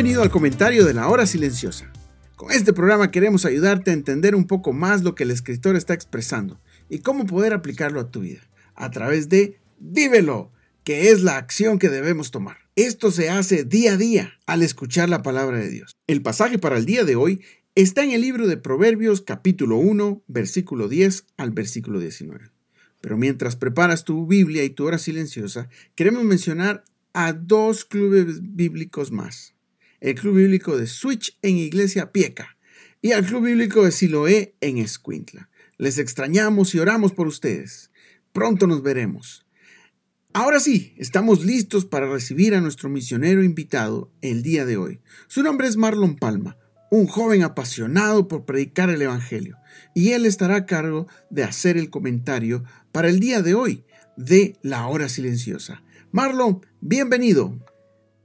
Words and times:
Bienvenido 0.00 0.22
al 0.22 0.30
comentario 0.30 0.86
de 0.86 0.94
la 0.94 1.08
hora 1.08 1.26
silenciosa. 1.26 1.92
Con 2.34 2.50
este 2.52 2.72
programa 2.72 3.10
queremos 3.10 3.44
ayudarte 3.44 3.90
a 3.90 3.92
entender 3.92 4.34
un 4.34 4.46
poco 4.46 4.72
más 4.72 5.02
lo 5.02 5.14
que 5.14 5.24
el 5.24 5.30
escritor 5.30 5.76
está 5.76 5.92
expresando 5.92 6.58
y 6.88 7.00
cómo 7.00 7.26
poder 7.26 7.52
aplicarlo 7.52 8.00
a 8.00 8.10
tu 8.10 8.20
vida 8.20 8.40
a 8.74 8.90
través 8.90 9.28
de 9.28 9.60
Vívelo, 9.78 10.52
que 10.84 11.10
es 11.10 11.20
la 11.20 11.36
acción 11.36 11.78
que 11.78 11.90
debemos 11.90 12.30
tomar. 12.30 12.56
Esto 12.76 13.10
se 13.10 13.28
hace 13.28 13.64
día 13.64 13.92
a 13.92 13.96
día 13.98 14.38
al 14.46 14.62
escuchar 14.62 15.10
la 15.10 15.20
palabra 15.20 15.58
de 15.58 15.68
Dios. 15.68 15.94
El 16.06 16.22
pasaje 16.22 16.58
para 16.58 16.78
el 16.78 16.86
día 16.86 17.04
de 17.04 17.16
hoy 17.16 17.42
está 17.74 18.02
en 18.02 18.12
el 18.12 18.22
libro 18.22 18.46
de 18.46 18.56
Proverbios 18.56 19.20
capítulo 19.20 19.76
1, 19.76 20.22
versículo 20.28 20.88
10 20.88 21.26
al 21.36 21.50
versículo 21.50 22.00
19. 22.00 22.48
Pero 23.02 23.18
mientras 23.18 23.54
preparas 23.54 24.04
tu 24.04 24.26
Biblia 24.26 24.64
y 24.64 24.70
tu 24.70 24.86
hora 24.86 24.96
silenciosa, 24.96 25.68
queremos 25.94 26.24
mencionar 26.24 26.84
a 27.12 27.34
dos 27.34 27.84
clubes 27.84 28.38
bíblicos 28.40 29.12
más. 29.12 29.52
El 30.00 30.14
Club 30.14 30.36
Bíblico 30.36 30.78
de 30.78 30.86
Switch 30.86 31.38
en 31.42 31.58
Iglesia 31.58 32.10
Pieca 32.10 32.56
y 33.02 33.10
el 33.12 33.24
Club 33.24 33.44
Bíblico 33.44 33.84
de 33.84 33.92
Siloé 33.92 34.56
en 34.62 34.78
Escuintla. 34.78 35.50
Les 35.76 35.98
extrañamos 35.98 36.74
y 36.74 36.78
oramos 36.78 37.12
por 37.12 37.26
ustedes. 37.26 37.90
Pronto 38.32 38.66
nos 38.66 38.82
veremos. 38.82 39.46
Ahora 40.32 40.58
sí, 40.58 40.94
estamos 40.96 41.44
listos 41.44 41.84
para 41.84 42.10
recibir 42.10 42.54
a 42.54 42.60
nuestro 42.60 42.88
misionero 42.88 43.42
invitado 43.42 44.10
el 44.22 44.42
día 44.42 44.64
de 44.64 44.78
hoy. 44.78 45.00
Su 45.26 45.42
nombre 45.42 45.68
es 45.68 45.76
Marlon 45.76 46.16
Palma, 46.16 46.56
un 46.90 47.06
joven 47.06 47.42
apasionado 47.42 48.26
por 48.26 48.46
predicar 48.46 48.88
el 48.90 49.02
Evangelio, 49.02 49.58
y 49.94 50.12
él 50.12 50.24
estará 50.24 50.56
a 50.56 50.66
cargo 50.66 51.08
de 51.30 51.44
hacer 51.44 51.76
el 51.76 51.90
comentario 51.90 52.64
para 52.92 53.08
el 53.08 53.20
día 53.20 53.42
de 53.42 53.54
hoy 53.54 53.84
de 54.16 54.56
la 54.62 54.86
hora 54.86 55.08
silenciosa. 55.08 55.82
Marlon, 56.12 56.64
bienvenido. 56.80 57.58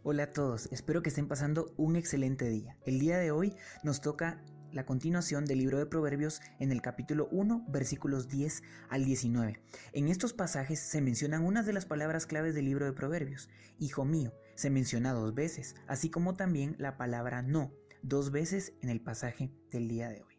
Hola 0.07 0.25
a 0.25 0.31
todos, 0.33 0.69
espero 0.71 1.01
que 1.01 1.09
estén 1.09 1.27
pasando 1.27 1.73
un 1.77 1.95
excelente 1.95 2.47
día. 2.47 2.77
El 2.85 2.99
día 2.99 3.17
de 3.17 3.31
hoy 3.31 3.55
nos 3.81 4.01
toca 4.01 4.39
la 4.71 4.85
continuación 4.85 5.45
del 5.45 5.57
libro 5.57 5.79
de 5.79 5.87
Proverbios 5.87 6.41
en 6.59 6.71
el 6.71 6.83
capítulo 6.83 7.27
1, 7.31 7.65
versículos 7.69 8.27
10 8.27 8.61
al 8.91 9.03
19. 9.03 9.59
En 9.93 10.07
estos 10.07 10.33
pasajes 10.33 10.79
se 10.79 11.01
mencionan 11.01 11.43
unas 11.43 11.65
de 11.65 11.73
las 11.73 11.87
palabras 11.87 12.27
claves 12.27 12.53
del 12.53 12.65
libro 12.65 12.85
de 12.85 12.93
Proverbios. 12.93 13.49
Hijo 13.79 14.05
mío, 14.05 14.31
se 14.53 14.69
menciona 14.69 15.11
dos 15.11 15.33
veces, 15.33 15.73
así 15.87 16.11
como 16.11 16.35
también 16.35 16.75
la 16.77 16.97
palabra 16.97 17.41
no, 17.41 17.73
dos 18.03 18.29
veces 18.29 18.73
en 18.83 18.89
el 18.89 19.01
pasaje 19.01 19.49
del 19.71 19.87
día 19.87 20.09
de 20.09 20.21
hoy. 20.21 20.35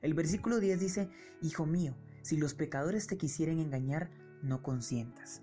El 0.00 0.14
versículo 0.14 0.60
10 0.60 0.80
dice, 0.80 1.10
Hijo 1.42 1.66
mío, 1.66 1.94
si 2.22 2.38
los 2.38 2.54
pecadores 2.54 3.06
te 3.06 3.18
quisieren 3.18 3.58
engañar, 3.58 4.08
no 4.40 4.62
consientas. 4.62 5.42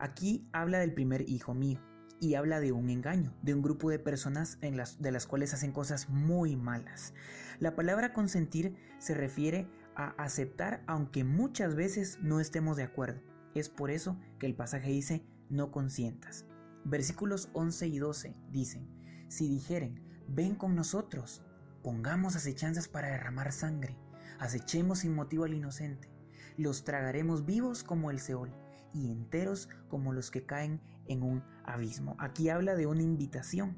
Aquí 0.00 0.48
habla 0.52 0.80
del 0.80 0.92
primer 0.92 1.30
hijo 1.30 1.54
mío 1.54 1.80
y 2.20 2.34
habla 2.34 2.60
de 2.60 2.72
un 2.72 2.90
engaño, 2.90 3.34
de 3.42 3.54
un 3.54 3.62
grupo 3.62 3.90
de 3.90 3.98
personas 3.98 4.58
en 4.60 4.76
las, 4.76 5.00
de 5.00 5.10
las 5.10 5.26
cuales 5.26 5.54
hacen 5.54 5.72
cosas 5.72 6.08
muy 6.08 6.54
malas. 6.54 7.14
La 7.58 7.74
palabra 7.74 8.12
consentir 8.12 8.76
se 8.98 9.14
refiere 9.14 9.66
a 9.96 10.10
aceptar 10.22 10.84
aunque 10.86 11.24
muchas 11.24 11.74
veces 11.74 12.18
no 12.20 12.38
estemos 12.38 12.76
de 12.76 12.84
acuerdo. 12.84 13.20
Es 13.54 13.68
por 13.68 13.90
eso 13.90 14.18
que 14.38 14.46
el 14.46 14.54
pasaje 14.54 14.90
dice 14.90 15.24
no 15.48 15.72
consientas. 15.72 16.44
Versículos 16.84 17.48
11 17.54 17.86
y 17.88 17.98
12 17.98 18.36
dicen, 18.50 18.88
si 19.28 19.48
dijeren, 19.48 20.02
ven 20.28 20.54
con 20.54 20.74
nosotros, 20.74 21.42
pongamos 21.82 22.36
acechanzas 22.36 22.88
para 22.88 23.08
derramar 23.08 23.52
sangre, 23.52 23.96
acechemos 24.38 25.00
sin 25.00 25.14
motivo 25.14 25.44
al 25.44 25.54
inocente, 25.54 26.08
los 26.56 26.84
tragaremos 26.84 27.44
vivos 27.44 27.82
como 27.82 28.10
el 28.10 28.20
Seol 28.20 28.52
y 28.92 29.10
enteros 29.10 29.68
como 29.88 30.12
los 30.12 30.30
que 30.30 30.46
caen 30.46 30.80
en 31.10 31.22
un 31.22 31.42
abismo. 31.64 32.16
Aquí 32.18 32.48
habla 32.48 32.76
de 32.76 32.86
una 32.86 33.02
invitación, 33.02 33.76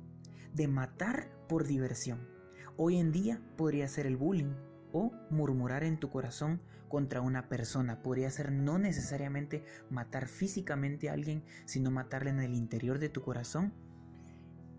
de 0.55 0.69
matar 0.69 1.31
por 1.49 1.67
diversión. 1.67 2.29
Hoy 2.77 2.99
en 2.99 3.11
día 3.11 3.41
podría 3.57 3.89
ser 3.89 4.07
el 4.07 4.17
bullying 4.17 4.55
o 4.93 5.13
murmurar 5.31 5.83
en 5.83 5.99
tu 5.99 6.11
corazón 6.11 6.61
contra 6.89 7.23
una 7.23 7.49
persona. 7.49 8.03
Podría 8.03 8.31
ser 8.31 8.53
no 8.53 8.79
necesariamente 8.79 9.65
matar 9.89 10.29
físicamente 10.29 11.09
a 11.09 11.15
alguien, 11.15 11.43
sino 11.65 11.91
matarle 11.91 12.31
en 12.31 12.41
el 12.41 12.55
interior 12.55 12.99
de 12.99 13.09
tu 13.09 13.23
corazón. 13.23 13.73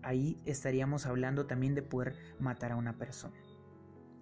Ahí 0.02 0.40
estaríamos 0.44 1.06
hablando 1.06 1.46
también 1.46 1.74
de 1.74 1.82
poder 1.82 2.14
matar 2.38 2.72
a 2.72 2.76
una 2.76 2.98
persona. 2.98 3.34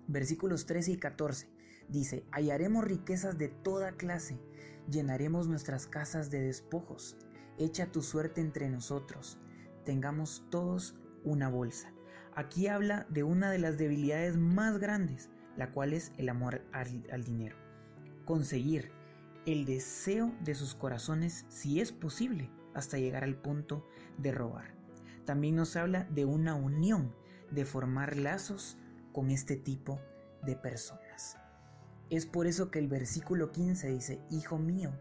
Versículos 0.08 0.64
13 0.64 0.92
y 0.92 0.96
14 0.96 1.50
dice, 1.88 2.24
hallaremos 2.32 2.84
riquezas 2.84 3.36
de 3.36 3.48
toda 3.48 3.92
clase 3.92 4.38
llenaremos 4.90 5.48
nuestras 5.48 5.86
casas 5.86 6.30
de 6.30 6.40
despojos. 6.40 7.16
Echa 7.58 7.86
tu 7.92 8.02
suerte 8.02 8.40
entre 8.40 8.68
nosotros. 8.68 9.38
Tengamos 9.84 10.44
todos 10.50 10.96
una 11.24 11.48
bolsa. 11.48 11.92
Aquí 12.34 12.66
habla 12.66 13.06
de 13.10 13.22
una 13.22 13.50
de 13.50 13.58
las 13.58 13.76
debilidades 13.76 14.36
más 14.36 14.78
grandes, 14.78 15.30
la 15.56 15.70
cual 15.70 15.92
es 15.92 16.12
el 16.16 16.28
amor 16.28 16.62
al, 16.72 17.24
dinero. 17.24 17.56
Conseguir 18.24 18.90
el 19.44 19.66
deseo 19.66 20.32
de 20.40 20.54
sus 20.54 20.74
corazones 20.74 21.44
si 21.48 21.80
es 21.80 21.92
posible, 21.92 22.50
hasta 22.74 22.98
llegar 22.98 23.22
al 23.22 23.36
punto 23.36 23.86
de 24.16 24.32
robar. 24.32 24.74
También 25.26 25.56
nos 25.56 25.76
habla 25.76 26.04
de 26.04 26.24
una 26.24 26.54
unión, 26.54 27.14
de 27.50 27.66
formar 27.66 28.16
lazos 28.16 28.78
con 29.12 29.30
este 29.30 29.56
tipo 29.56 30.00
de 30.42 30.56
personas. 30.56 31.36
Es 32.08 32.24
por 32.24 32.46
eso 32.46 32.70
que 32.70 32.78
el 32.78 32.88
versículo 32.88 33.52
15 33.52 33.88
dice, 33.88 34.20
Hijo 34.30 34.58
mío, 34.58 34.92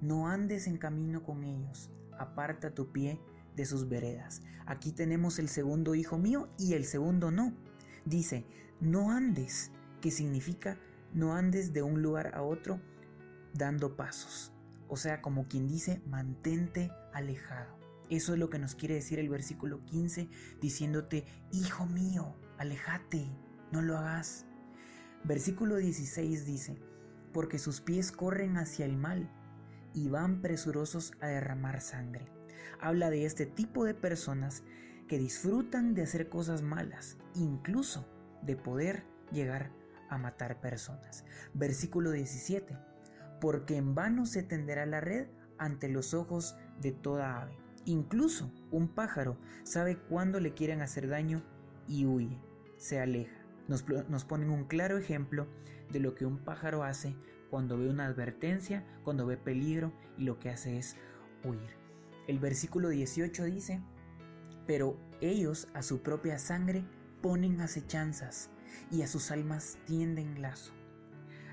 no 0.00 0.28
andes 0.28 0.66
en 0.66 0.78
camino 0.78 1.22
con 1.22 1.44
ellos, 1.44 1.90
aparta 2.18 2.74
tu 2.74 2.92
pie 2.92 3.20
de 3.54 3.64
sus 3.64 3.88
veredas. 3.88 4.42
Aquí 4.66 4.92
tenemos 4.92 5.38
el 5.38 5.48
segundo 5.48 5.94
hijo 5.94 6.18
mío 6.18 6.48
y 6.58 6.74
el 6.74 6.84
segundo 6.84 7.30
no. 7.30 7.54
Dice, 8.04 8.44
no 8.80 9.10
andes, 9.10 9.72
que 10.00 10.10
significa 10.10 10.78
no 11.12 11.34
andes 11.34 11.72
de 11.72 11.82
un 11.82 12.02
lugar 12.02 12.34
a 12.34 12.42
otro 12.42 12.80
dando 13.54 13.96
pasos. 13.96 14.52
O 14.88 14.96
sea, 14.96 15.22
como 15.22 15.48
quien 15.48 15.66
dice, 15.66 16.02
mantente 16.06 16.92
alejado. 17.12 17.78
Eso 18.10 18.34
es 18.34 18.38
lo 18.38 18.50
que 18.50 18.58
nos 18.58 18.74
quiere 18.74 18.94
decir 18.94 19.18
el 19.18 19.28
versículo 19.28 19.84
15, 19.86 20.28
diciéndote, 20.60 21.24
hijo 21.52 21.86
mío, 21.86 22.36
alejate, 22.58 23.26
no 23.72 23.82
lo 23.82 23.96
hagas. 23.96 24.46
Versículo 25.24 25.76
16 25.76 26.44
dice, 26.44 26.78
porque 27.32 27.58
sus 27.58 27.80
pies 27.80 28.12
corren 28.12 28.58
hacia 28.58 28.84
el 28.84 28.96
mal 28.96 29.28
y 29.96 30.08
van 30.08 30.42
presurosos 30.42 31.12
a 31.20 31.26
derramar 31.26 31.80
sangre. 31.80 32.28
Habla 32.80 33.10
de 33.10 33.24
este 33.24 33.46
tipo 33.46 33.84
de 33.84 33.94
personas 33.94 34.62
que 35.08 35.18
disfrutan 35.18 35.94
de 35.94 36.02
hacer 36.02 36.28
cosas 36.28 36.62
malas, 36.62 37.16
incluso 37.34 38.06
de 38.42 38.56
poder 38.56 39.04
llegar 39.32 39.72
a 40.10 40.18
matar 40.18 40.60
personas. 40.60 41.24
Versículo 41.54 42.12
17, 42.12 42.78
porque 43.40 43.76
en 43.76 43.94
vano 43.94 44.26
se 44.26 44.42
tenderá 44.42 44.86
la 44.86 45.00
red 45.00 45.28
ante 45.58 45.88
los 45.88 46.14
ojos 46.14 46.56
de 46.80 46.92
toda 46.92 47.42
ave. 47.42 47.56
Incluso 47.86 48.52
un 48.70 48.88
pájaro 48.88 49.38
sabe 49.64 49.96
cuándo 49.96 50.38
le 50.40 50.52
quieren 50.52 50.82
hacer 50.82 51.08
daño 51.08 51.42
y 51.88 52.04
huye, 52.04 52.38
se 52.76 53.00
aleja 53.00 53.46
nos, 53.68 54.24
ponen 54.24 54.50
un 54.50 54.64
claro 54.64 54.98
ejemplo 54.98 55.46
de 55.90 56.00
lo 56.00 56.14
que 56.14 56.26
un 56.26 56.38
pájaro 56.38 56.84
hace 56.84 57.16
cuando 57.50 57.78
ve 57.78 57.88
una 57.88 58.06
advertencia, 58.06 58.84
cuando 59.04 59.26
ve 59.26 59.36
peligro 59.36 59.92
y 60.16 60.24
lo 60.24 60.38
que 60.38 60.50
hace 60.50 60.78
es 60.78 60.96
huir. 61.44 61.76
El 62.26 62.38
versículo 62.38 62.88
18 62.88 63.44
dice, 63.44 63.80
pero 64.66 64.98
ellos 65.20 65.68
a 65.74 65.82
su 65.82 66.02
propia 66.02 66.38
sangre 66.38 66.84
ponen 67.22 67.60
acechanzas 67.60 68.50
y 68.90 69.02
a 69.02 69.06
sus 69.06 69.30
almas 69.30 69.78
tienden 69.86 70.42
lazo. 70.42 70.72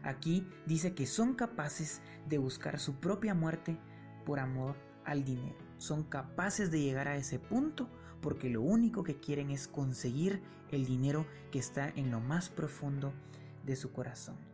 Aquí 0.04 0.46
dice 0.66 0.94
que 0.94 1.06
son 1.06 1.34
capaces 1.36 2.02
de 2.28 2.38
buscar 2.38 2.80
su 2.80 2.96
propia 2.96 3.34
muerte 3.34 3.78
por 4.26 4.40
amor 4.40 4.76
al 5.06 5.24
dinero. 5.24 5.58
Son 5.78 6.04
capaces 6.04 6.72
de 6.72 6.82
llegar 6.82 7.08
a 7.08 7.16
ese 7.16 7.40
punto 7.40 7.90
porque 8.22 8.50
lo 8.50 8.62
único 8.62 9.04
que 9.04 9.20
quieren 9.20 9.50
es 9.50 9.68
conseguir 9.68 10.42
el 10.72 10.86
dinero 10.86 11.26
que 11.52 11.60
está 11.60 11.90
en 11.90 12.10
lo 12.12 12.20
más 12.20 12.50
profundo 12.50 13.14
de 13.66 13.76
su 13.76 13.92
corazón. 13.92 14.53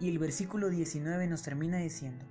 Y 0.00 0.08
el 0.08 0.18
versículo 0.18 0.70
19 0.70 1.26
nos 1.26 1.42
termina 1.42 1.76
diciendo, 1.76 2.24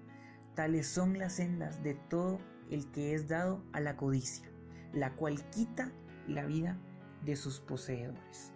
tales 0.55 0.87
son 0.87 1.19
las 1.19 1.33
sendas 1.33 1.83
de 1.83 1.93
todo 1.93 2.39
el 2.71 2.89
que 2.91 3.13
es 3.13 3.27
dado 3.27 3.63
a 3.73 3.79
la 3.79 3.95
codicia, 3.95 4.49
la 4.91 5.15
cual 5.15 5.47
quita 5.51 5.91
la 6.27 6.45
vida 6.45 6.79
de 7.23 7.35
sus 7.35 7.59
poseedores. 7.59 8.53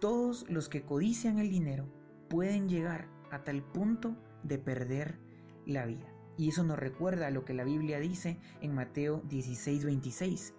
Todos 0.00 0.48
los 0.48 0.68
que 0.68 0.82
codician 0.82 1.38
el 1.38 1.50
dinero 1.50 1.86
pueden 2.28 2.68
llegar 2.68 3.08
a 3.30 3.44
tal 3.44 3.62
punto 3.62 4.16
de 4.42 4.58
perder 4.58 5.18
la 5.66 5.84
vida. 5.84 6.12
Y 6.38 6.48
eso 6.48 6.64
nos 6.64 6.78
recuerda 6.78 7.26
a 7.26 7.30
lo 7.30 7.44
que 7.44 7.54
la 7.54 7.64
Biblia 7.64 7.98
dice 7.98 8.38
en 8.60 8.74
Mateo 8.74 9.22
16:26. 9.28 10.54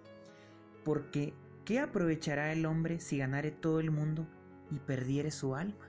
Porque 0.84 1.34
¿qué 1.64 1.80
aprovechará 1.80 2.52
el 2.52 2.66
hombre 2.66 3.00
si 3.00 3.18
ganare 3.18 3.50
todo 3.50 3.80
el 3.80 3.90
mundo 3.90 4.28
y 4.70 4.78
perdiere 4.80 5.30
su 5.30 5.54
alma? 5.54 5.87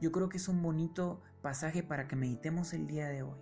Yo 0.00 0.12
creo 0.12 0.28
que 0.28 0.38
es 0.38 0.48
un 0.48 0.62
bonito 0.62 1.20
pasaje 1.42 1.82
para 1.82 2.08
que 2.08 2.16
meditemos 2.16 2.72
el 2.72 2.86
día 2.86 3.08
de 3.08 3.22
hoy. 3.22 3.38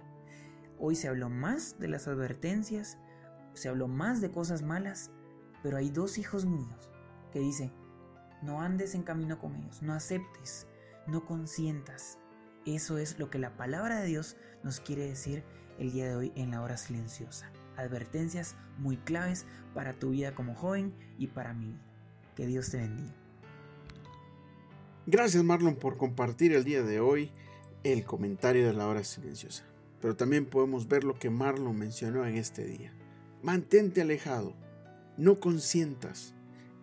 Hoy 0.78 0.96
se 0.96 1.08
habló 1.08 1.28
más 1.28 1.78
de 1.78 1.88
las 1.88 2.08
advertencias, 2.08 2.98
se 3.54 3.68
habló 3.68 3.88
más 3.88 4.20
de 4.20 4.30
cosas 4.30 4.62
malas, 4.62 5.10
Pero 5.60 5.76
hay 5.76 5.90
dos 5.90 6.18
hijos 6.18 6.46
míos 6.46 6.88
que 7.32 7.40
dice, 7.40 7.72
no 8.42 8.62
andes 8.62 8.94
en 8.94 9.02
camino 9.02 9.40
con 9.40 9.56
ellos, 9.56 9.82
no 9.82 9.92
aceptes, 9.92 10.68
no 11.08 11.26
consientas. 11.26 12.20
Eso 12.64 12.96
es 12.96 13.18
lo 13.18 13.28
que 13.28 13.40
la 13.40 13.56
palabra 13.56 14.00
de 14.00 14.06
Dios 14.06 14.36
nos 14.62 14.78
quiere 14.78 15.08
decir 15.08 15.42
el 15.78 15.90
día 15.90 16.06
de 16.08 16.14
hoy 16.14 16.32
en 16.36 16.52
la 16.52 16.62
hora 16.62 16.76
silenciosa. 16.76 17.50
Advertencias 17.76 18.54
muy 18.76 18.98
claves 18.98 19.46
para 19.74 19.98
tu 19.98 20.10
vida 20.10 20.36
como 20.36 20.54
joven 20.54 20.94
y 21.18 21.26
para 21.26 21.54
mi 21.54 21.72
vida. 21.72 21.92
Que 22.36 22.46
Dios 22.46 22.70
te 22.70 22.76
bendiga. 22.76 23.27
Gracias 25.10 25.42
Marlon 25.42 25.76
por 25.76 25.96
compartir 25.96 26.52
el 26.52 26.64
día 26.64 26.82
de 26.82 27.00
hoy 27.00 27.30
el 27.82 28.04
comentario 28.04 28.66
de 28.66 28.74
la 28.74 28.86
hora 28.86 29.02
silenciosa. 29.04 29.64
Pero 30.02 30.16
también 30.16 30.44
podemos 30.44 30.86
ver 30.86 31.02
lo 31.02 31.18
que 31.18 31.30
Marlon 31.30 31.78
mencionó 31.78 32.26
en 32.26 32.36
este 32.36 32.66
día. 32.66 32.92
Mantente 33.42 34.02
alejado, 34.02 34.54
no 35.16 35.40
consientas, 35.40 36.34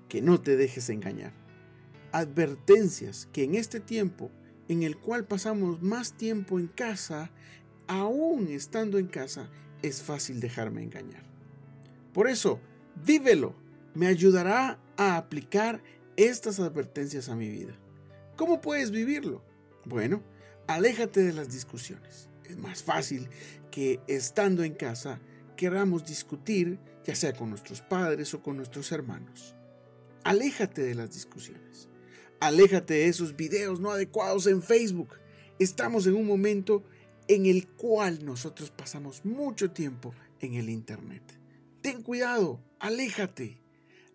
que 0.10 0.24
no 0.24 0.42
te 0.42 0.58
dejes 0.58 0.90
engañar. 0.90 1.34
Advertencias 2.14 3.30
que 3.32 3.44
en 3.44 3.54
este 3.54 3.80
tiempo 3.80 4.32
en 4.70 4.82
el 4.82 4.98
cual 4.98 5.26
pasamos 5.26 5.84
más 5.84 6.14
tiempo 6.14 6.58
en 6.58 6.66
casa, 6.66 7.30
aún 7.86 8.48
estando 8.48 8.98
en 8.98 9.06
casa, 9.06 9.52
es 9.84 10.02
fácil 10.02 10.40
dejarme 10.40 10.82
engañar. 10.82 11.22
Por 12.12 12.28
eso, 12.28 12.60
vívelo, 13.06 13.54
me 13.94 14.08
ayudará 14.08 14.80
a 14.98 15.18
aplicar 15.18 15.84
estas 16.18 16.60
advertencias 16.60 17.30
a 17.30 17.36
mi 17.36 17.50
vida. 17.50 17.78
¿Cómo 18.36 18.60
puedes 18.60 18.92
vivirlo? 18.92 19.42
Bueno, 19.86 20.22
aléjate 20.68 21.24
de 21.24 21.34
las 21.34 21.52
discusiones. 21.52 22.30
Es 22.44 22.58
más 22.58 22.84
fácil 22.84 23.30
que 23.72 24.00
estando 24.08 24.64
en 24.64 24.74
casa 24.74 25.20
queramos 25.56 26.06
discutir, 26.06 26.80
ya 27.06 27.16
sea 27.16 27.34
con 27.34 27.50
nuestros 27.50 27.82
padres 27.82 28.34
o 28.34 28.42
con 28.42 28.58
nuestros 28.58 28.92
hermanos. 28.92 29.56
Aléjate 30.24 30.84
de 30.84 30.96
las 30.96 31.14
discusiones. 31.14 31.88
Aléjate 32.40 32.96
de 32.96 33.08
esos 33.08 33.36
videos 33.36 33.80
no 33.80 33.92
adecuados 33.92 34.48
en 34.48 34.62
Facebook. 34.62 35.16
Estamos 35.58 36.06
en 36.06 36.16
un 36.16 36.28
momento 36.28 36.84
en 37.28 37.46
el 37.46 37.68
cual 37.68 38.26
nosotros 38.26 38.70
pasamos 38.70 39.24
mucho 39.24 39.72
tiempo 39.72 40.14
en 40.42 40.56
el 40.56 40.70
Internet. 40.70 41.24
Ten 41.82 42.02
cuidado, 42.02 42.60
aléjate. 42.80 43.62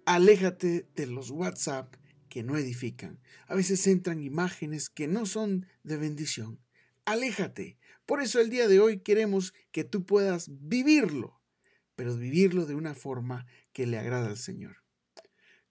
Aléjate 0.05 0.87
de 0.94 1.06
los 1.06 1.31
WhatsApp 1.31 1.94
que 2.31 2.43
no 2.43 2.56
edifican. 2.56 3.21
A 3.47 3.55
veces 3.55 3.87
entran 3.87 4.23
imágenes 4.23 4.88
que 4.88 5.06
no 5.06 5.27
son 5.27 5.67
de 5.82 5.99
bendición. 5.99 6.59
Aléjate. 7.05 7.77
Por 8.06 8.23
eso 8.23 8.41
el 8.41 8.49
día 8.49 8.69
de 8.69 8.81
hoy 8.81 9.00
queremos 9.00 9.53
que 9.73 9.85
tú 9.85 10.06
puedas 10.06 10.49
vivirlo, 10.49 11.43
pero 11.97 12.17
vivirlo 12.17 12.65
de 12.65 12.75
una 12.75 12.94
forma 12.94 13.47
que 13.73 13.87
le 13.87 13.99
agrada 13.99 14.29
al 14.29 14.38
Señor. 14.38 14.77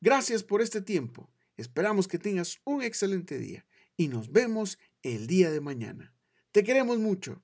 Gracias 0.01 0.43
por 0.43 0.61
este 0.61 0.81
tiempo. 0.81 1.31
Esperamos 1.57 2.07
que 2.07 2.19
tengas 2.19 2.59
un 2.65 2.83
excelente 2.83 3.39
día 3.39 3.65
y 3.97 4.07
nos 4.07 4.31
vemos 4.31 4.77
el 5.01 5.27
día 5.27 5.49
de 5.49 5.61
mañana. 5.61 6.13
Te 6.51 6.63
queremos 6.63 6.99
mucho. 6.99 7.43